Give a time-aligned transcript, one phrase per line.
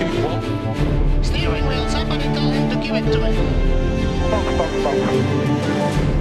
[0.00, 3.18] Steering wheel, somebody tell him to give it to
[4.30, 4.96] box, box.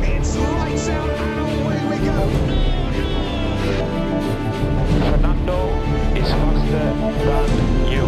[0.04, 2.27] It's lights out and away we go.
[5.00, 5.57] Fernando
[6.13, 6.91] is faster
[7.23, 7.50] than
[7.89, 8.04] you.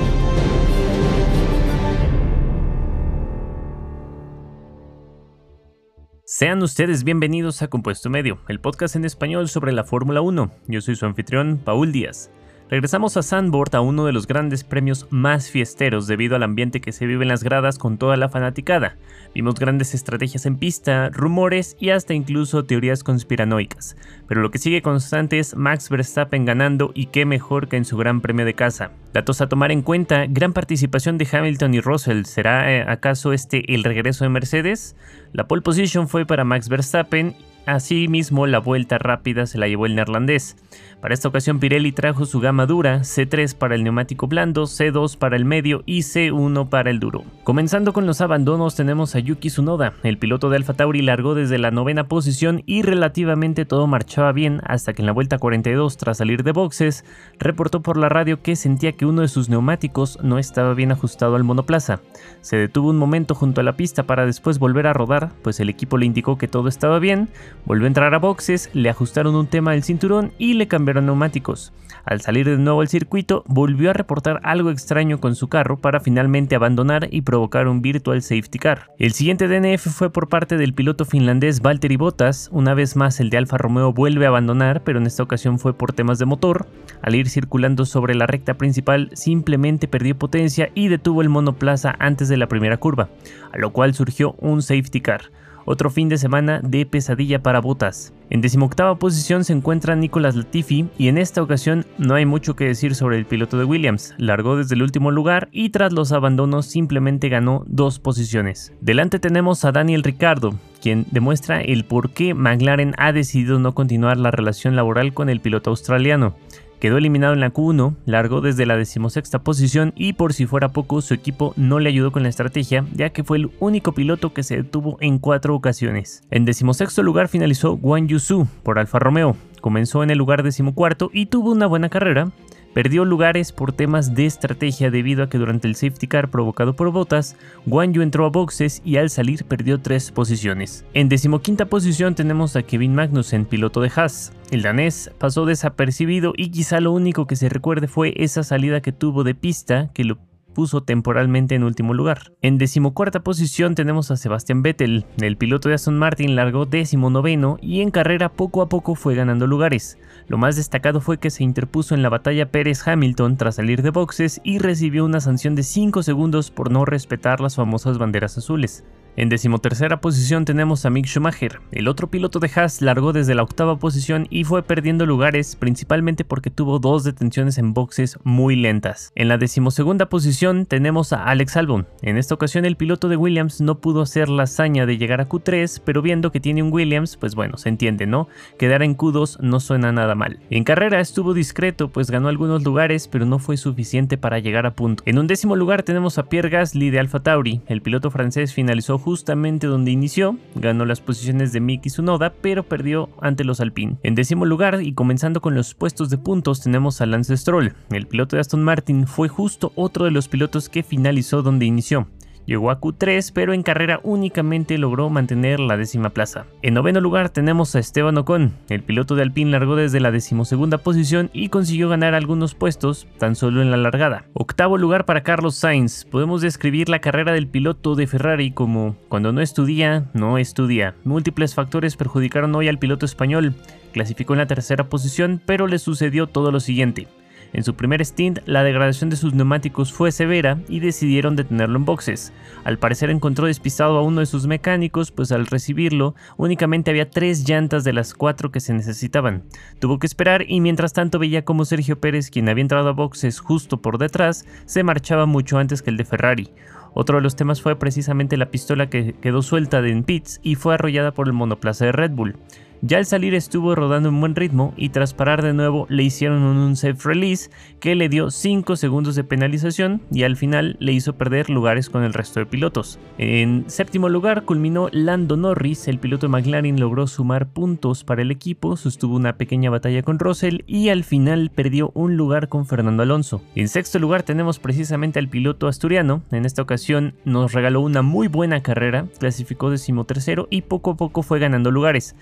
[6.25, 10.51] Sean ustedes bienvenidos a Compuesto Medio, el podcast en español sobre la Fórmula 1.
[10.67, 12.29] Yo soy su anfitrión, Paul Díaz.
[12.71, 16.93] Regresamos a Sandboard a uno de los grandes premios más fiesteros debido al ambiente que
[16.93, 18.95] se vive en las gradas con toda la fanaticada.
[19.35, 23.97] Vimos grandes estrategias en pista, rumores y hasta incluso teorías conspiranoicas.
[24.25, 27.97] Pero lo que sigue constante es Max Verstappen ganando y qué mejor que en su
[27.97, 28.91] gran premio de casa.
[29.11, 32.23] Datos a tomar en cuenta, gran participación de Hamilton y Russell.
[32.23, 34.95] ¿Será eh, acaso este el regreso de Mercedes?
[35.33, 39.95] La pole position fue para Max Verstappen Asimismo, la vuelta rápida se la llevó el
[39.95, 40.57] neerlandés.
[41.01, 45.35] Para esta ocasión Pirelli trajo su gama dura, C3 para el neumático blando, C2 para
[45.35, 47.23] el medio y C1 para el duro.
[47.43, 51.57] Comenzando con los abandonos tenemos a Yuki Tsunoda, el piloto de Alfa Tauri largó desde
[51.57, 56.19] la novena posición y relativamente todo marchaba bien hasta que en la vuelta 42 tras
[56.19, 57.03] salir de boxes
[57.39, 61.35] reportó por la radio que sentía que uno de sus neumáticos no estaba bien ajustado
[61.35, 62.01] al monoplaza.
[62.41, 65.69] Se detuvo un momento junto a la pista para después volver a rodar, pues el
[65.69, 67.29] equipo le indicó que todo estaba bien,
[67.65, 71.71] volvió a entrar a boxes, le ajustaron un tema del cinturón y le cambiaron neumáticos.
[72.03, 75.99] Al salir de nuevo al circuito, volvió a reportar algo extraño con su carro para
[75.99, 78.91] finalmente abandonar y provocar un virtual safety car.
[78.97, 83.29] El siguiente DNF fue por parte del piloto finlandés Valtteri Bottas, una vez más el
[83.29, 86.67] de Alfa Romeo vuelve a abandonar, pero en esta ocasión fue por temas de motor.
[87.01, 92.27] Al ir circulando sobre la recta principal, simplemente perdió potencia y detuvo el monoplaza antes
[92.27, 93.09] de la primera curva,
[93.51, 95.21] a lo cual surgió un safety car
[95.65, 98.13] otro fin de semana de pesadilla para Bottas.
[98.29, 102.65] En decimoctava posición se encuentra Nicolas Latifi y en esta ocasión no hay mucho que
[102.65, 106.65] decir sobre el piloto de Williams, largó desde el último lugar y tras los abandonos
[106.65, 108.73] simplemente ganó dos posiciones.
[108.79, 114.17] Delante tenemos a Daniel Ricardo, quien demuestra el por qué McLaren ha decidido no continuar
[114.17, 116.35] la relación laboral con el piloto australiano.
[116.81, 120.99] Quedó eliminado en la Q1, largó desde la decimosexta posición y por si fuera poco
[121.03, 124.41] su equipo no le ayudó con la estrategia ya que fue el único piloto que
[124.41, 126.23] se detuvo en cuatro ocasiones.
[126.31, 131.27] En decimosexto lugar finalizó Guan Yusu por Alfa Romeo, comenzó en el lugar decimocuarto y
[131.27, 132.31] tuvo una buena carrera,
[132.73, 136.89] Perdió lugares por temas de estrategia debido a que durante el safety car provocado por
[136.91, 140.85] Bottas, Guan Yu entró a boxes y al salir perdió tres posiciones.
[140.93, 144.31] En decimoquinta posición tenemos a Kevin Magnussen, piloto de Haas.
[144.51, 148.93] El danés pasó desapercibido y quizá lo único que se recuerde fue esa salida que
[148.93, 150.17] tuvo de pista que lo
[150.53, 152.33] puso temporalmente en último lugar.
[152.41, 157.57] En decimocuarta posición tenemos a Sebastian Vettel, el piloto de Aston Martin largó décimo noveno
[157.61, 159.97] y en carrera poco a poco fue ganando lugares.
[160.27, 163.89] Lo más destacado fue que se interpuso en la batalla Pérez Hamilton tras salir de
[163.89, 168.83] boxes y recibió una sanción de 5 segundos por no respetar las famosas banderas azules.
[169.17, 171.59] En decimotercera posición tenemos a Mick Schumacher.
[171.73, 176.23] El otro piloto de Haas largó desde la octava posición y fue perdiendo lugares principalmente
[176.23, 179.11] porque tuvo dos detenciones en boxes muy lentas.
[179.15, 181.87] En la decimosegunda posición tenemos a Alex Albon.
[182.01, 185.27] En esta ocasión el piloto de Williams no pudo hacer la hazaña de llegar a
[185.27, 188.29] Q3, pero viendo que tiene un Williams, pues bueno, se entiende, ¿no?
[188.57, 190.39] Quedar en Q2 no suena nada mal.
[190.49, 194.73] En carrera estuvo discreto, pues ganó algunos lugares, pero no fue suficiente para llegar a
[194.73, 195.03] punto.
[195.05, 197.61] En un décimo lugar tenemos a Pierre Gasly de Alfa Tauri.
[197.67, 202.63] El piloto francés finalizó justamente donde inició, ganó las posiciones de Mick y Tsunoda, pero
[202.63, 203.97] perdió ante los Alpine.
[204.03, 207.73] En décimo lugar y comenzando con los puestos de puntos tenemos a Lance Stroll.
[207.89, 212.07] El piloto de Aston Martin fue justo otro de los pilotos que finalizó donde inició.
[212.45, 216.45] Llegó a Q3, pero en carrera únicamente logró mantener la décima plaza.
[216.61, 218.53] En noveno lugar tenemos a Esteban Ocon.
[218.69, 223.35] El piloto de Alpine largó desde la decimosegunda posición y consiguió ganar algunos puestos tan
[223.35, 224.25] solo en la largada.
[224.33, 226.05] Octavo lugar para Carlos Sainz.
[226.05, 230.95] Podemos describir la carrera del piloto de Ferrari como cuando no estudia, no estudia.
[231.03, 233.53] Múltiples factores perjudicaron hoy al piloto español.
[233.91, 237.07] Clasificó en la tercera posición, pero le sucedió todo lo siguiente.
[237.53, 241.85] En su primer stint, la degradación de sus neumáticos fue severa y decidieron detenerlo en
[241.85, 242.31] boxes.
[242.63, 247.47] Al parecer encontró despistado a uno de sus mecánicos, pues al recibirlo únicamente había tres
[247.47, 249.43] llantas de las cuatro que se necesitaban.
[249.79, 253.39] Tuvo que esperar y mientras tanto veía como Sergio Pérez, quien había entrado a boxes
[253.39, 256.51] justo por detrás, se marchaba mucho antes que el de Ferrari.
[256.93, 260.73] Otro de los temas fue precisamente la pistola que quedó suelta en pits y fue
[260.73, 262.35] arrollada por el monoplaza de Red Bull.
[262.83, 266.41] Ya al salir estuvo rodando en buen ritmo y tras parar de nuevo le hicieron
[266.41, 271.13] un safe release que le dio 5 segundos de penalización y al final le hizo
[271.13, 272.97] perder lugares con el resto de pilotos.
[273.19, 278.31] En séptimo lugar culminó Lando Norris, el piloto de McLaren logró sumar puntos para el
[278.31, 283.03] equipo, sostuvo una pequeña batalla con Russell y al final perdió un lugar con Fernando
[283.03, 283.43] Alonso.
[283.53, 288.27] En sexto lugar tenemos precisamente al piloto asturiano, en esta ocasión nos regaló una muy
[288.27, 292.15] buena carrera, clasificó decimotercero y poco a poco fue ganando lugares,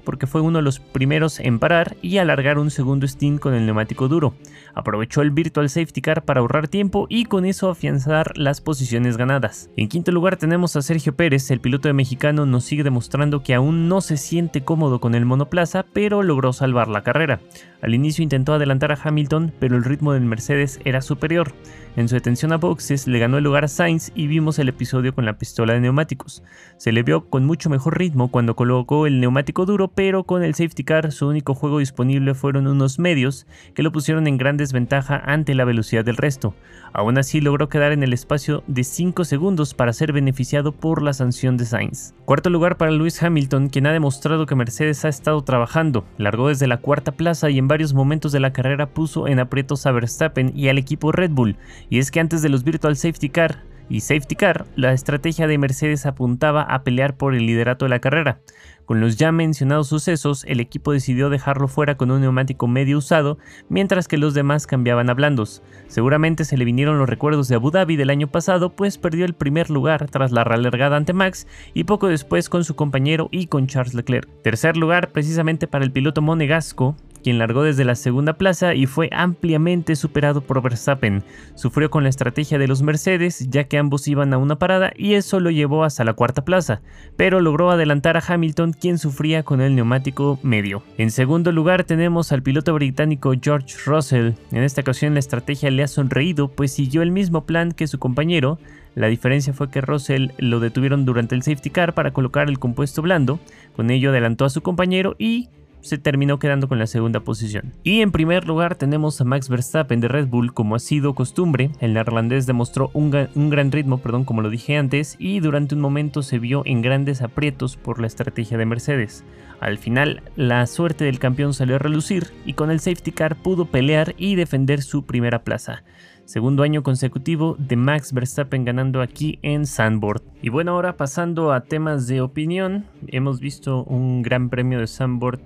[0.00, 3.66] porque fue uno de los primeros en parar y alargar un segundo stint con el
[3.66, 4.34] neumático duro.
[4.74, 9.70] Aprovechó el Virtual Safety Car para ahorrar tiempo y con eso afianzar las posiciones ganadas.
[9.76, 13.54] En quinto lugar tenemos a Sergio Pérez, el piloto de mexicano nos sigue demostrando que
[13.54, 17.40] aún no se siente cómodo con el monoplaza, pero logró salvar la carrera.
[17.82, 21.52] Al inicio intentó adelantar a Hamilton, pero el ritmo del Mercedes era superior.
[21.96, 25.14] En su detención a boxes le ganó el lugar a Sainz y vimos el episodio
[25.14, 26.42] con la pistola de neumáticos.
[26.76, 30.54] Se le vio con mucho mejor ritmo cuando colocó el neumático duro, pero con el
[30.54, 35.20] safety car su único juego disponible fueron unos medios que lo pusieron en gran desventaja
[35.24, 36.54] ante la velocidad del resto.
[36.92, 41.12] Aún así logró quedar en el espacio de 5 segundos para ser beneficiado por la
[41.12, 42.14] sanción de Sainz.
[42.24, 46.04] Cuarto lugar para Lewis Hamilton, quien ha demostrado que Mercedes ha estado trabajando.
[46.18, 49.86] Largó desde la cuarta plaza y en varios momentos de la carrera puso en aprietos
[49.86, 51.56] a Verstappen y al equipo Red Bull.
[51.88, 55.56] Y es que antes de los Virtual Safety Car y Safety Car, la estrategia de
[55.56, 58.40] Mercedes apuntaba a pelear por el liderato de la carrera.
[58.86, 63.38] Con los ya mencionados sucesos, el equipo decidió dejarlo fuera con un neumático medio usado,
[63.68, 65.62] mientras que los demás cambiaban a blandos.
[65.86, 69.34] Seguramente se le vinieron los recuerdos de Abu Dhabi del año pasado, pues perdió el
[69.34, 73.68] primer lugar tras la relargada ante Max y poco después con su compañero y con
[73.68, 74.28] Charles Leclerc.
[74.42, 79.08] Tercer lugar precisamente para el piloto monegasco, quien largó desde la segunda plaza y fue
[79.12, 81.22] ampliamente superado por Verstappen.
[81.54, 85.14] Sufrió con la estrategia de los Mercedes, ya que ambos iban a una parada y
[85.14, 86.80] eso lo llevó hasta la cuarta plaza,
[87.16, 90.82] pero logró adelantar a Hamilton, quien sufría con el neumático medio.
[90.98, 94.32] En segundo lugar tenemos al piloto británico George Russell.
[94.52, 97.98] En esta ocasión la estrategia le ha sonreído, pues siguió el mismo plan que su
[97.98, 98.58] compañero,
[98.94, 103.02] la diferencia fue que Russell lo detuvieron durante el safety car para colocar el compuesto
[103.02, 103.38] blando,
[103.76, 105.48] con ello adelantó a su compañero y
[105.80, 107.72] se terminó quedando con la segunda posición.
[107.82, 111.70] Y en primer lugar tenemos a Max Verstappen de Red Bull, como ha sido costumbre,
[111.80, 116.22] el neerlandés demostró un, gran ritmo, perdón, como lo dije antes, y durante un momento
[116.22, 119.24] se vio en grandes aprietos por la estrategia de Mercedes.
[119.60, 123.66] Al final, la suerte del campeón salió a relucir y con el safety car pudo
[123.66, 125.82] pelear y defender su primera plaza.
[126.30, 130.22] Segundo año consecutivo de Max Verstappen ganando aquí en Sandboard.
[130.40, 135.40] Y bueno, ahora pasando a temas de opinión, hemos visto un gran premio de Sandboard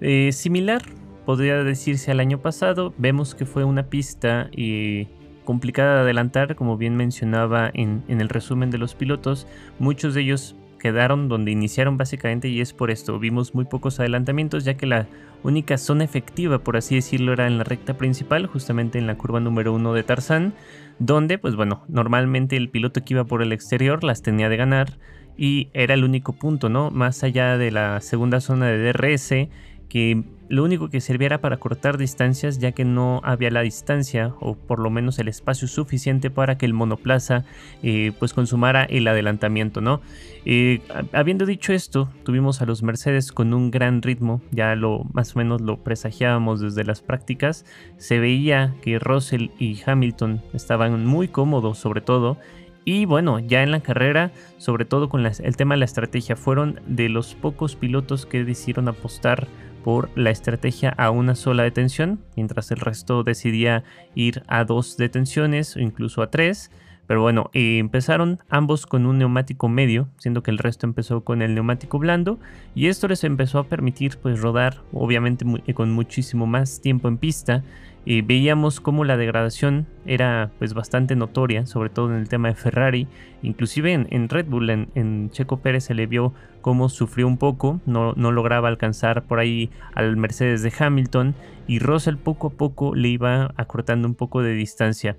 [0.00, 0.82] eh, similar,
[1.24, 2.92] podría decirse al año pasado.
[2.98, 5.06] Vemos que fue una pista y
[5.44, 9.46] complicada de adelantar, como bien mencionaba en, en el resumen de los pilotos.
[9.78, 13.18] Muchos de ellos quedaron donde iniciaron básicamente y es por esto.
[13.18, 15.06] Vimos muy pocos adelantamientos ya que la
[15.42, 19.40] única zona efectiva, por así decirlo, era en la recta principal, justamente en la curva
[19.40, 20.52] número uno de Tarzán,
[20.98, 24.98] donde pues bueno, normalmente el piloto que iba por el exterior las tenía de ganar
[25.38, 26.90] y era el único punto, ¿no?
[26.90, 29.48] Más allá de la segunda zona de DRS
[29.88, 34.54] que lo único que serviera para cortar distancias ya que no había la distancia o
[34.54, 37.44] por lo menos el espacio suficiente para que el monoplaza
[37.82, 40.00] eh, pues consumara el adelantamiento no
[40.44, 40.80] eh,
[41.12, 45.38] habiendo dicho esto tuvimos a los Mercedes con un gran ritmo ya lo más o
[45.38, 47.64] menos lo presagiábamos desde las prácticas.
[47.96, 52.38] Se veía que Russell y Hamilton estaban muy cómodos sobre todo
[52.86, 56.80] y bueno, ya en la carrera, sobre todo con el tema de la estrategia, fueron
[56.86, 59.48] de los pocos pilotos que decidieron apostar
[59.84, 65.76] por la estrategia a una sola detención, mientras el resto decidía ir a dos detenciones
[65.76, 66.70] o incluso a tres.
[67.06, 71.42] Pero bueno, eh, empezaron ambos con un neumático medio, siendo que el resto empezó con
[71.42, 72.40] el neumático blando
[72.74, 77.62] y esto les empezó a permitir pues rodar obviamente con muchísimo más tiempo en pista
[78.04, 82.54] y veíamos cómo la degradación era pues bastante notoria, sobre todo en el tema de
[82.54, 83.08] Ferrari,
[83.42, 88.12] inclusive en, Red Bull, en, Checo Pérez se le vio cómo sufrió un poco, no,
[88.14, 91.34] no lograba alcanzar por ahí al Mercedes de Hamilton
[91.66, 95.16] y Russell poco a poco le iba acortando un poco de distancia.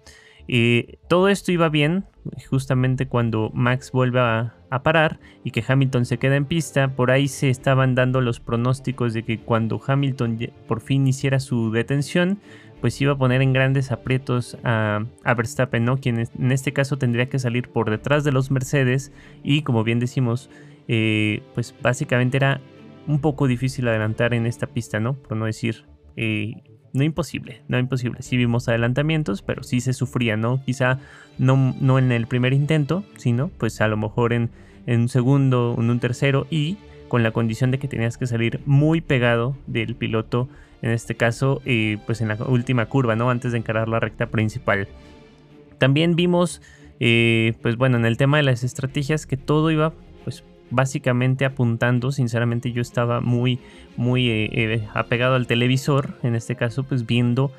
[0.48, 2.06] Y todo esto iba bien,
[2.50, 7.10] justamente cuando Max vuelve a, a, parar y que Hamilton se queda en pista, por
[7.10, 10.38] ahí se estaban dando los pronósticos de que cuando Hamilton
[10.68, 12.40] por fin hiciera su detención,
[12.86, 15.98] pues iba a poner en grandes aprietos a, Verstappen, ¿no?
[15.98, 19.12] Quien en este caso tendría que salir por detrás de los Mercedes
[19.42, 20.52] y como bien decimos,
[20.88, 22.62] eh, pues básicamente era
[23.08, 25.16] un poco difícil adelantar en esta pista, ¿no?
[25.16, 26.62] Por no decir, eh,
[26.94, 28.22] no imposible, no imposible.
[28.22, 30.64] Sí vimos adelantamientos, pero sí se sufría, ¿no?
[30.64, 31.00] Quizá
[31.40, 34.52] no, no en el primer intento, sino pues a lo mejor en,
[34.86, 36.78] en un segundo, en un tercero y
[37.08, 40.50] con la condición de que tenías que salir muy pegado del piloto,
[40.86, 43.32] en este caso, eh, pues en la última curva, ¿no?
[43.32, 44.88] Antes de encarar la recta principal.
[45.80, 46.62] También vimos,
[47.00, 52.12] eh, pues bueno, en el tema de las estrategias que todo iba, pues básicamente apuntando,
[52.12, 53.60] sinceramente yo estaba muy,
[53.98, 57.52] muy eh, apegado al televisor, en este caso, pues viendo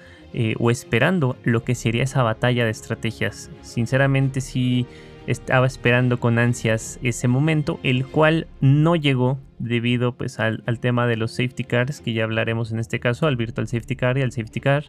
[0.59, 3.51] o esperando lo que sería esa batalla de estrategias.
[3.63, 4.87] Sinceramente sí
[5.27, 11.17] estaba esperando con ansias ese momento, el cual no llegó debido pues al, tema de
[11.17, 14.33] los safety cars, que ya hablaremos en este caso, al virtual safety car y al
[14.33, 14.85] safety car.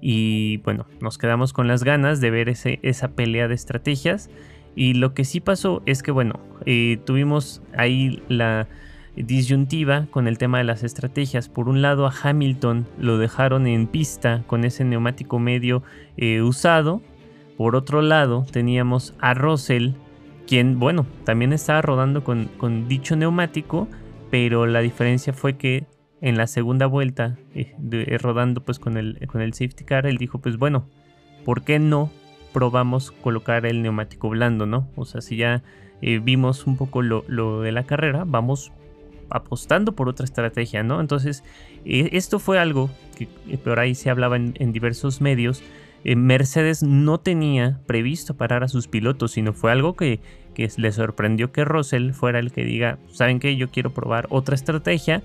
[0.00, 4.30] Y bueno, nos quedamos con las ganas de ver ese, esa pelea de estrategias.
[4.74, 8.68] Y lo que sí pasó es que bueno, eh, tuvimos ahí la
[9.16, 11.48] disyuntiva con el tema de las estrategias.
[11.48, 15.82] Por un lado a Hamilton lo dejaron en pista con ese neumático medio
[16.18, 17.02] eh, usado
[17.56, 19.92] por otro lado, teníamos a Russell,
[20.46, 23.88] quien, bueno, también estaba rodando con, dicho neumático,
[24.30, 25.86] pero la diferencia fue que
[26.20, 29.18] en la segunda vuelta, eh, eh, rodando pues con el,
[29.52, 30.86] safety car, él dijo, pues bueno,
[31.44, 32.10] ¿por qué no
[32.52, 34.88] probamos colocar el neumático blando, no?
[34.96, 35.62] O sea, si ya
[36.02, 37.22] eh, vimos un poco lo,
[37.60, 38.72] de la carrera, vamos
[39.30, 41.00] apostando por otra estrategia, ¿no?
[41.00, 41.42] Entonces,
[41.84, 43.26] esto fue algo que
[43.58, 45.62] por ahí se hablaba en diversos medios,
[46.06, 50.20] eh, Mercedes no tenía previsto parar a sus pilotos, sino fue algo que,
[50.76, 53.56] le sorprendió que Russell fuera el que diga, ¿saben qué?
[53.56, 55.24] Yo quiero probar otra estrategia,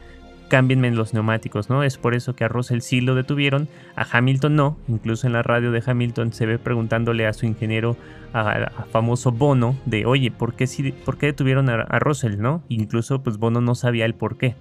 [0.50, 1.84] cámbienme los neumáticos, ¿no?
[1.84, 5.44] Es por eso que a Russell sí lo detuvieron, a Hamilton no, incluso en la
[5.44, 7.96] radio de Hamilton se ve preguntándole a su ingeniero,
[8.34, 10.66] a, famoso Bono, de, oye, ¿por qué,
[11.06, 12.64] por qué detuvieron a, a, Russell, no?
[12.70, 14.56] Incluso pues Bono no sabía el por qué.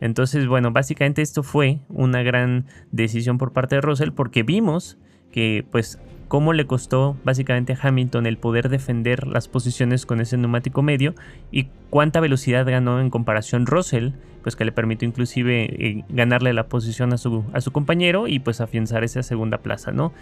[0.00, 4.96] Entonces, bueno, básicamente esto fue una gran decisión por parte de Russell porque vimos
[5.32, 10.36] que pues cómo le costó básicamente a Hamilton el poder defender las posiciones con ese
[10.36, 11.14] neumático medio
[11.50, 14.10] y cuánta velocidad ganó en comparación Russell,
[14.42, 18.38] pues que le permitió inclusive eh, ganarle la posición a su, a su compañero y
[18.38, 20.12] pues afianzar esa segunda plaza, ¿no?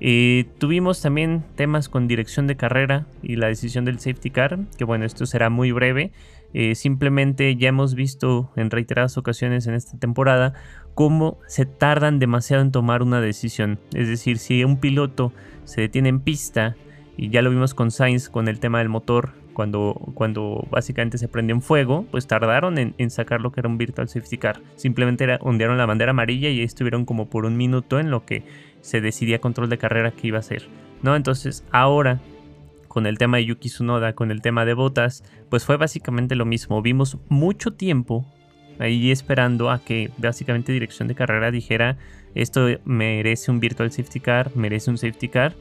[0.00, 4.82] Eh, tuvimos también temas con dirección de carrera y la decisión del safety car, que
[4.82, 6.10] bueno, esto será muy breve.
[6.54, 10.54] Eh, simplemente ya hemos visto en reiteradas ocasiones en esta temporada
[10.94, 13.78] cómo se tardan demasiado en tomar una decisión.
[13.94, 15.32] Es decir, si un piloto
[15.64, 16.76] se detiene en pista,
[17.16, 21.28] y ya lo vimos con Sainz con el tema del motor, cuando, cuando básicamente se
[21.28, 24.60] prendió en fuego, pues tardaron en, sacar lo que era un virtual safety car.
[24.76, 28.44] Simplemente ondearon la bandera amarilla y ahí estuvieron como por un minuto en lo que
[28.80, 30.68] se decidía control de carrera que iba a ser.
[31.02, 31.16] ¿no?
[31.16, 32.20] Entonces ahora
[32.92, 36.44] con el tema de Yuki Tsunoda, con el tema de botas, pues fue básicamente lo
[36.44, 36.82] mismo.
[36.82, 38.26] Vimos mucho tiempo
[38.78, 41.96] ahí esperando a que básicamente dirección de carrera dijera
[42.34, 45.54] esto merece un virtual safety car, merece un safety car.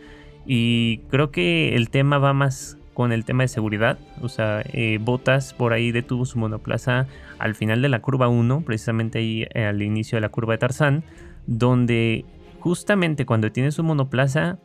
[0.45, 3.97] Y creo que el tema va más con el tema de seguridad.
[4.21, 7.07] O sea, eh, Botas por ahí detuvo su monoplaza
[7.39, 10.57] al final de la curva 1, precisamente ahí eh, al inicio de la curva de
[10.57, 11.05] Tarzán,
[11.47, 12.25] donde
[12.59, 14.59] justamente cuando tiene su monoplaza,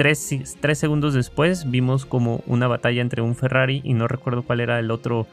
[0.00, 4.78] 3, segundos después vimos como una batalla entre un Ferrari y no recuerdo cuál era
[4.78, 5.26] el otro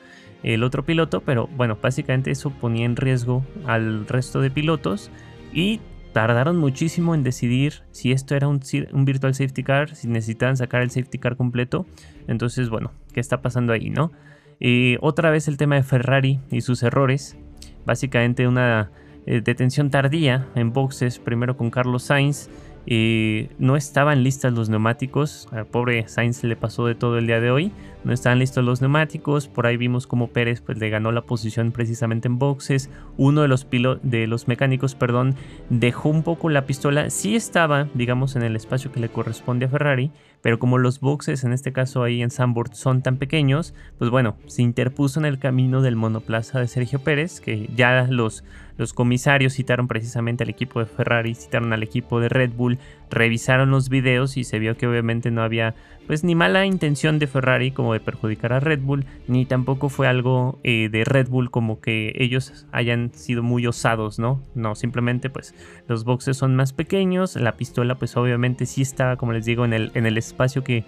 [0.44, 5.10] el otro piloto, pero bueno, básicamente eso ponía en riesgo al resto de pilotos
[5.54, 5.80] y
[6.12, 8.60] tardaron muchísimo en decidir si esto era un,
[9.06, 11.86] virtual safety car, si necesitaban sacar el safety car completo.
[12.28, 14.12] Entonces, bueno, ¿qué está pasando ahí, no?
[14.60, 17.38] Y otra vez el tema de Ferrari y sus errores.
[17.86, 18.92] Básicamente una
[19.26, 22.50] eh, detención tardía en boxes, primero con Carlos Sainz
[22.88, 25.48] no estaban listas los neumáticos.
[25.52, 27.72] Al pobre Sainz le pasó de todo el día de hoy.
[28.04, 29.48] No estaban listos los neumáticos.
[29.48, 32.90] Por ahí vimos como Pérez pues, le ganó la posición precisamente en boxes.
[33.18, 33.68] Uno de los,
[34.04, 35.36] de los mecánicos perdón,
[35.70, 37.10] dejó un poco la pistola.
[37.10, 40.12] Sí estaba, digamos, en el espacio que le corresponde a Ferrari.
[40.42, 44.38] Pero como los boxes, en este caso ahí en Sandboard, son tan pequeños, pues bueno,
[44.46, 48.44] se interpuso en el camino del monoplaza de Sergio Pérez, que ya los
[48.78, 52.78] los comisarios citaron precisamente al equipo de Ferrari, citaron al equipo de Red Bull,
[53.10, 55.74] revisaron los videos y se vio que obviamente no había
[56.08, 60.08] pues ni mala intención de Ferrari como de perjudicar a Red Bull, ni tampoco fue
[60.08, 64.42] algo eh, de Red Bull como que ellos hayan sido muy osados, ¿no?
[64.56, 65.54] No, simplemente pues
[65.88, 69.74] los boxes son más pequeños, la pistola pues obviamente sí estaba, como les digo, en
[69.74, 70.86] el, en el espacio que,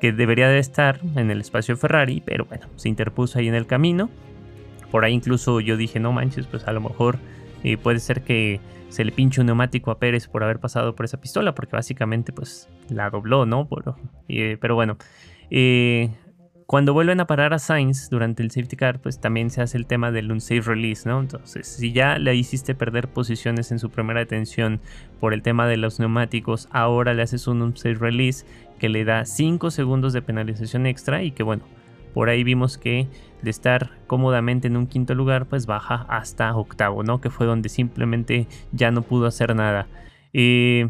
[0.00, 3.54] que debería de estar, en el espacio de Ferrari, pero bueno, se interpuso ahí en
[3.54, 4.08] el camino
[4.92, 7.18] por ahí incluso yo dije, no manches, pues a lo mejor
[7.64, 11.06] eh, puede ser que se le pinche un neumático a Pérez por haber pasado por
[11.06, 13.68] esa pistola, porque básicamente pues la dobló, ¿no?
[14.28, 14.98] Eh, pero bueno,
[15.50, 16.10] eh,
[16.66, 19.86] cuando vuelven a parar a Sainz durante el safety car, pues también se hace el
[19.86, 21.20] tema del unsafe release, ¿no?
[21.20, 24.80] Entonces, si ya le hiciste perder posiciones en su primera detención
[25.20, 28.46] por el tema de los neumáticos, ahora le haces un unsafe release
[28.78, 31.64] que le da 5 segundos de penalización extra y que bueno,
[32.14, 33.08] por ahí vimos que
[33.42, 37.20] de estar cómodamente en un quinto lugar, pues baja hasta octavo, ¿no?
[37.20, 39.86] Que fue donde simplemente ya no pudo hacer nada.
[40.32, 40.84] Y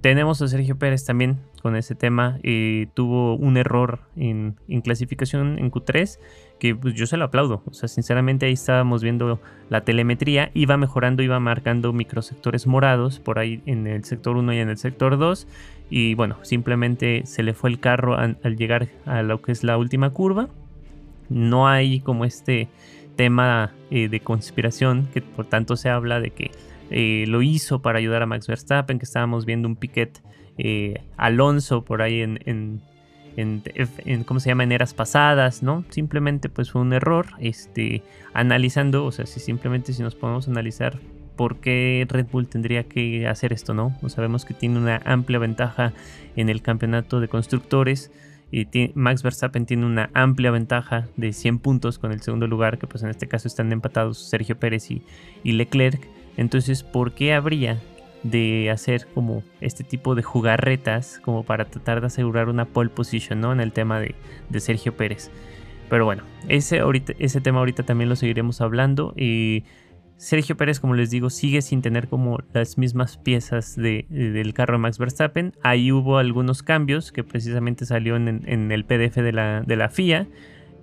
[0.00, 2.38] tenemos a Sergio Pérez también con ese tema.
[2.94, 6.18] tuvo un error en, clasificación en Q3
[6.58, 7.62] que pues, yo se lo aplaudo.
[7.66, 10.50] O sea, sinceramente ahí estábamos viendo la telemetría.
[10.54, 14.78] Iba mejorando, iba marcando microsectores morados por ahí en el sector 1 y en el
[14.78, 15.46] sector 2.
[15.90, 19.78] Y bueno, simplemente se le fue el carro al llegar a lo que es la
[19.78, 20.48] última curva.
[21.28, 22.68] No hay como este
[23.16, 26.52] tema eh, de conspiración que por tanto se habla de que
[26.90, 30.22] eh, lo hizo para ayudar a Max Verstappen, que estábamos viendo un Piquet
[30.56, 32.80] eh, Alonso por ahí en, en,
[34.26, 34.64] ¿cómo se llama?
[34.64, 35.84] En eras pasadas, ¿no?
[35.90, 38.02] Simplemente pues fue un error, este,
[38.34, 40.98] analizando, o sea, si simplemente si nos podemos analizar
[41.36, 43.96] por qué Red Bull tendría que hacer esto, ¿no?
[44.08, 45.92] sabemos que tiene una amplia ventaja
[46.34, 48.10] en el campeonato de constructores.
[48.50, 52.86] Y Max Verstappen tiene una amplia ventaja de 100 puntos con el segundo lugar, que
[52.86, 55.02] pues en este caso están empatados Sergio Pérez y
[55.44, 56.08] Leclerc.
[56.38, 57.78] Entonces, ¿por qué habría
[58.22, 63.40] de hacer como este tipo de jugarretas como para tratar de asegurar una pole position
[63.40, 63.52] ¿no?
[63.52, 64.14] en el tema de,
[64.60, 65.30] Sergio Pérez?
[65.88, 69.14] Pero bueno, ese, ahorita, ese tema ahorita también lo seguiremos hablando.
[69.16, 69.64] Y
[70.18, 74.74] Sergio Pérez, como les digo, sigue sin tener como las mismas piezas de, del carro
[74.74, 75.54] de Max Verstappen.
[75.62, 79.88] Ahí hubo algunos cambios que precisamente salió en, en el PDF de la, de la
[79.88, 80.26] FIA,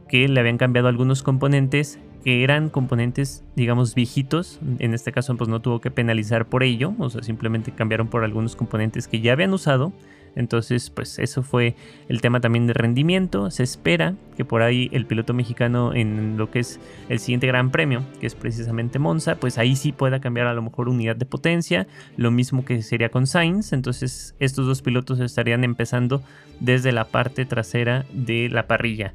[0.07, 4.59] que le habían cambiado algunos componentes que eran componentes, digamos, viejitos.
[4.79, 6.95] En este caso, pues no tuvo que penalizar por ello.
[6.97, 9.93] O sea, simplemente cambiaron por algunos componentes que ya habían usado.
[10.35, 11.75] Entonces, pues eso fue
[12.09, 13.51] el tema también de rendimiento.
[13.51, 16.79] Se espera que por ahí el piloto mexicano en lo que es
[17.09, 20.63] el siguiente gran premio, que es precisamente Monza, pues ahí sí pueda cambiar a lo
[20.63, 21.85] mejor unidad de potencia.
[22.17, 23.71] Lo mismo que sería con Sainz.
[23.71, 26.23] Entonces, estos dos pilotos estarían empezando
[26.59, 29.13] desde la parte trasera de la parrilla.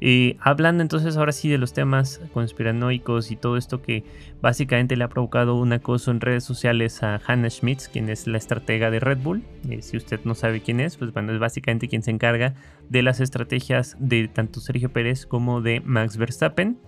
[0.00, 4.04] Y hablando entonces ahora sí de los temas conspiranoicos y todo esto que
[4.40, 8.38] básicamente le ha provocado un acoso en redes sociales a Hannah Schmitz, quien es la
[8.38, 9.42] estratega de Red Bull.
[9.68, 12.54] Eh, si usted no sabe quién es, pues bueno, es básicamente quien se encarga
[12.88, 16.78] de las estrategias de tanto Sergio Pérez como de Max Verstappen.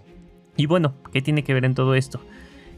[0.56, 2.20] Y bueno, ¿qué tiene que ver en todo esto?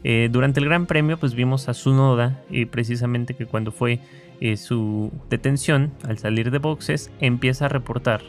[0.03, 3.99] Eh, durante el Gran Premio, pues vimos a Sunoda, y precisamente que cuando fue
[4.41, 8.21] eh, su detención, al salir de boxes, empieza a reportar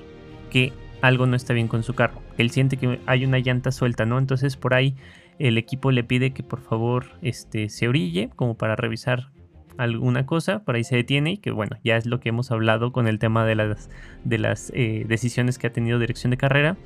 [0.50, 0.72] que
[1.04, 2.22] algo no está bien con su carro.
[2.38, 4.18] Él siente que hay una llanta suelta, ¿no?
[4.18, 4.96] Entonces por ahí
[5.38, 9.28] el equipo le pide que por favor este, se orille como para revisar
[9.76, 12.90] alguna cosa, por ahí se detiene y que bueno, ya es lo que hemos hablado
[12.92, 13.90] con el tema de las,
[14.24, 16.78] de las eh, decisiones que ha tenido dirección de carrera.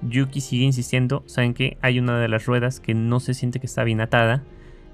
[0.00, 3.66] Yuki sigue insistiendo, saben que hay una de las ruedas que no se siente que
[3.66, 4.42] está bien atada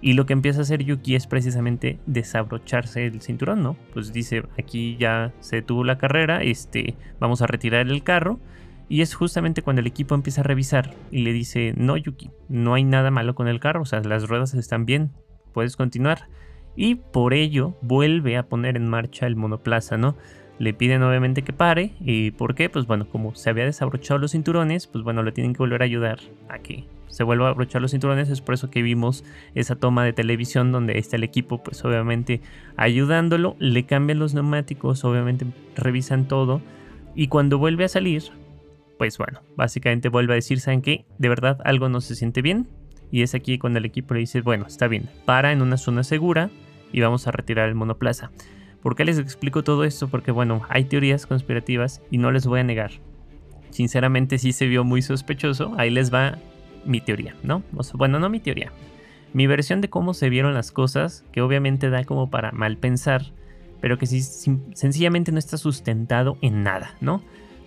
[0.00, 3.76] y lo que empieza a hacer Yuki es precisamente desabrocharse el cinturón, ¿no?
[3.92, 8.40] Pues dice, aquí ya se detuvo la carrera, este, vamos a retirar el carro
[8.88, 12.74] y es justamente cuando el equipo empieza a revisar y le dice, no Yuki, no
[12.74, 15.12] hay nada malo con el carro, o sea, las ruedas están bien,
[15.52, 16.28] puedes continuar.
[16.74, 20.16] Y por ello vuelve a poner en marcha el monoplaza, ¿no?
[20.58, 21.92] Le piden obviamente que pare.
[22.00, 22.70] ¿Y por qué?
[22.70, 25.86] Pues bueno, como se había desabrochado los cinturones, pues bueno, le tienen que volver a
[25.86, 28.30] ayudar a que se vuelva a abrochar los cinturones.
[28.30, 32.40] Es por eso que vimos esa toma de televisión donde está el equipo, pues obviamente
[32.76, 33.56] ayudándolo.
[33.58, 36.62] Le cambian los neumáticos, obviamente revisan todo.
[37.14, 38.22] Y cuando vuelve a salir,
[39.02, 41.06] pues bueno, básicamente vuelve a decir, ¿saben qué?
[41.18, 42.68] De verdad algo no se siente bien.
[43.10, 46.04] Y es aquí cuando el equipo le dice, bueno, está bien, para en una zona
[46.04, 46.50] segura
[46.92, 48.30] y vamos a retirar el monoplaza.
[48.80, 50.06] ¿Por qué les explico todo esto?
[50.06, 52.92] Porque bueno, hay teorías conspirativas y no les voy a negar.
[53.70, 55.74] Sinceramente sí se vio muy sospechoso.
[55.78, 56.38] Ahí les va
[56.84, 57.64] mi teoría, ¿no?
[57.94, 58.70] bueno, no mi teoría.
[59.32, 63.32] Mi versión de cómo se vieron las cosas, que obviamente da como para mal pensar,
[63.80, 67.20] pero que sí, sencillamente no está sustentado en nada, ¿no?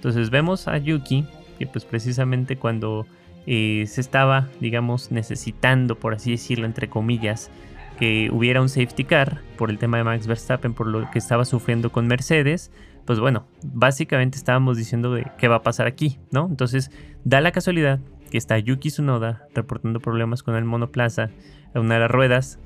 [0.05, 1.25] Entonces vemos a Yuki,
[1.57, 3.07] que pues precisamente cuando
[3.47, 7.49] eh, se estaba, digamos, necesitando, por así decirlo, entre comillas,
[7.97, 11.43] que hubiera un safety car por el tema de Max Verstappen, por lo que estaba
[11.43, 12.71] sufriendo con Mercedes,
[13.05, 16.45] pues bueno, básicamente estábamos diciendo de qué va a pasar aquí, ¿no?
[16.47, 16.91] Entonces
[17.23, 21.31] da la casualidad que está Yuki Tsunoda reportando problemas con el monoplaza,
[21.73, 22.59] una de las ruedas,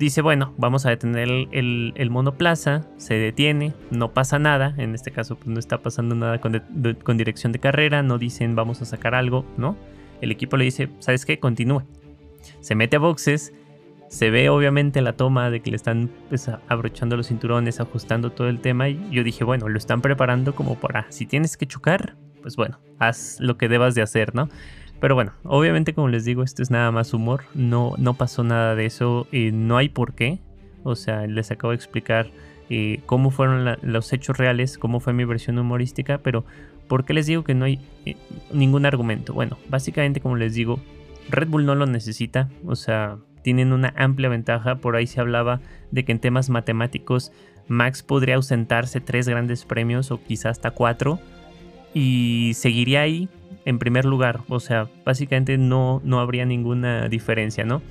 [0.00, 5.36] dice, bueno, vamos a detener el, monoplaza, se detiene, no pasa nada, en este caso
[5.36, 9.44] pues, no está pasando nada con, dirección de carrera, no dicen vamos a sacar algo,
[9.58, 9.76] ¿no?
[10.22, 11.38] El equipo le dice, ¿sabes qué?
[11.38, 11.82] Continúe.
[12.60, 13.52] Se mete a boxes,
[14.08, 18.48] se ve obviamente la toma de que le están pues, abrochando los cinturones, ajustando todo
[18.48, 22.16] el tema y yo dije, bueno, lo están preparando como para, si tienes que chocar,
[22.40, 24.48] pues bueno, haz lo que debas de hacer, ¿no?
[25.00, 28.74] Pero bueno, obviamente como les digo, esto es nada más humor, no, no pasó nada
[28.74, 30.40] de eso, y no hay por qué.
[30.82, 32.30] O sea, les acabo de explicar
[32.68, 36.44] eh, cómo fueron los hechos reales, cómo fue mi versión humorística, pero
[36.90, 38.16] ¿Por qué les digo que no hay eh,
[38.52, 39.32] ningún argumento?
[39.32, 40.80] Bueno, básicamente como les digo,
[41.28, 45.60] Red Bull no lo necesita, o sea, tienen una amplia ventaja, por ahí se hablaba
[45.92, 47.30] de que en temas matemáticos
[47.68, 51.20] Max podría ausentarse tres grandes premios o quizás hasta cuatro
[51.94, 53.28] y seguiría ahí
[53.64, 57.82] en primer lugar, o sea, básicamente no, no habría ninguna diferencia, ¿no?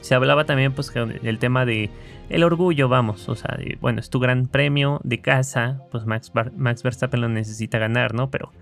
[0.00, 1.90] Se hablaba también pues el tema de
[2.28, 6.82] el orgullo, vamos, o sea, bueno, es tu gran premio de casa, pues Max, Max
[6.82, 8.30] Verstappen lo necesita ganar, ¿no?
[8.30, 8.52] Pero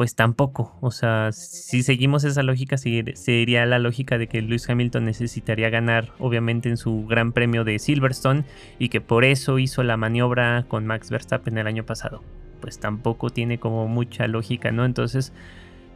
[0.00, 5.04] pues tampoco, o sea, si seguimos esa lógica, sería la lógica de que Lewis Hamilton
[5.04, 8.44] necesitaría ganar, obviamente, en su gran premio de Silverstone
[8.78, 12.22] y que por eso hizo la maniobra con Max Verstappen el año pasado.
[12.62, 14.86] Pues tampoco tiene como mucha lógica, ¿no?
[14.86, 15.34] Entonces,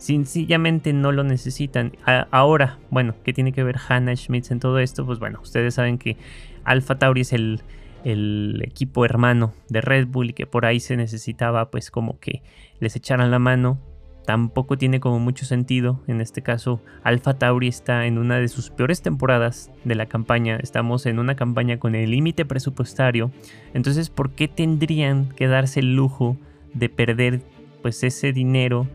[0.05, 1.93] sencillamente no lo necesitan.
[2.31, 5.07] ahora, bueno, ¿qué tiene que ver Hannah Schmitz en todo esto?
[5.07, 6.19] Pues bueno, ustedes saben que
[6.65, 7.63] Alpha Tauri es el,
[8.05, 12.43] el equipo hermano de Red Bull y que por ahí se necesitaba pues como que
[12.81, 13.81] les echaran la mano.
[14.27, 16.03] Tampoco tiene como mucho sentido.
[16.07, 20.59] En este caso, Alpha Tauri está en una de sus peores temporadas de la campaña.
[20.63, 23.31] Estamos en una campaña con el límite presupuestario.
[23.73, 26.37] Entonces, ¿por qué tendrían que darse el lujo
[26.75, 27.41] de perder
[27.81, 28.87] pues ese dinero?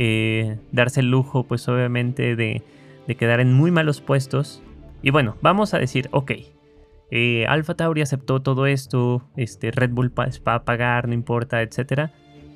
[0.00, 2.62] Eh, darse el lujo pues obviamente de,
[3.08, 4.62] de quedar en muy malos puestos.
[5.02, 6.32] Y bueno, vamos a decir, ok,
[7.10, 12.10] eh, Alpha Tauri aceptó todo esto, este, Red Bull va a pagar, no importa, etc.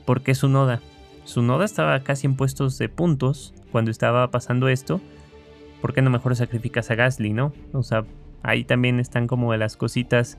[0.07, 0.81] Porque su noda.
[1.25, 5.01] Su noda estaba casi en puestos de puntos cuando estaba pasando esto.
[5.81, 7.53] ¿Por qué no mejor sacrificas a Gasly, no?
[7.73, 8.05] O sea,
[8.45, 10.39] ahí también están como las cositas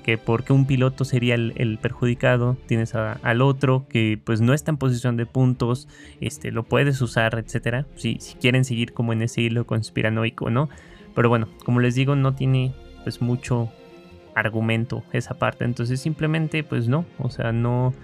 [0.00, 4.76] que porque un piloto sería el, perjudicado, tienes al otro que pues no está en
[4.76, 5.88] posición de puntos,
[6.20, 7.86] este, lo puedes usar, etcétera.
[7.96, 10.68] Si, si quieren seguir como en ese hilo conspiranoico, ¿no?
[11.14, 12.74] Pero bueno, como les digo, no tiene
[13.04, 13.70] pues mucho
[14.34, 15.64] argumento esa parte.
[15.64, 17.94] Entonces simplemente pues no, o sea, no,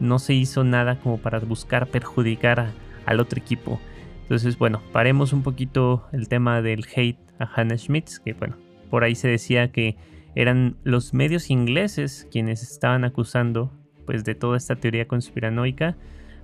[0.00, 2.70] no se hizo nada como para buscar perjudicar
[3.06, 3.80] al otro equipo.
[4.22, 8.56] Entonces bueno, paremos un poquito el tema del hate a Hannah Schmitz, que bueno,
[8.90, 9.96] por ahí se decía que
[10.34, 13.72] eran los medios ingleses quienes estaban acusando
[14.06, 15.96] pues de toda esta teoría conspiranoica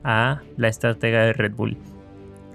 [0.04, 1.76] a la estratega de Red Bull.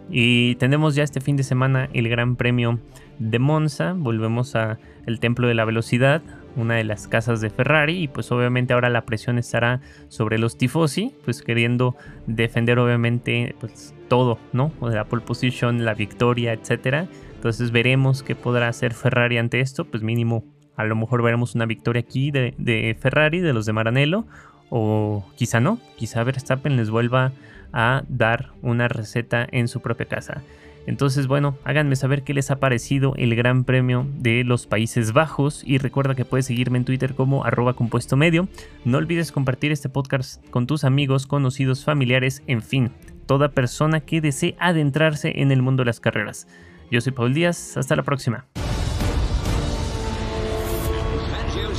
[0.10, 2.80] Y tenemos ya este fin de semana el Gran Premio
[3.20, 6.22] de Monza, volvemos a el Templo de la Velocidad,
[6.56, 10.58] una de las casas de Ferrari y pues obviamente ahora la presión estará sobre los
[10.58, 11.96] tifosi, pues queriendo
[12.28, 14.72] defender obviamente pues todo, ¿no?
[14.80, 17.08] O la pole position, la victoria, etcétera.
[17.36, 20.44] Entonces veremos qué podrá hacer Ferrari ante esto, pues mínimo
[20.76, 24.26] a lo mejor veremos una victoria aquí de, Ferrari, de los de Maranello,
[24.70, 27.32] o quizá no, quizá Verstappen les vuelva
[27.72, 30.42] a dar una receta en su propia casa.
[30.86, 35.64] Entonces, bueno, háganme saber qué les ha parecido el Gran Premio de los Países Bajos
[35.66, 38.50] y recuerda que puedes seguirme en Twitter como arroba compuesto medio.
[38.84, 42.92] No olvides compartir este podcast con tus amigos, conocidos, familiares, en fin,
[43.26, 46.48] toda persona que desee adentrarse en el mundo de las carreras.
[46.92, 48.46] Yo soy Paul Díaz, hasta la próxima.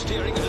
[0.06, 0.43] steering